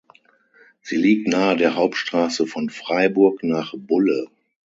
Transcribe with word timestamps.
Sie 0.81 0.95
liegt 0.95 1.27
nahe 1.27 1.55
der 1.55 1.75
Hauptstrasse 1.75 2.47
von 2.47 2.71
Freiburg 2.71 3.43
nach 3.43 3.75
Bulle. 3.77 4.29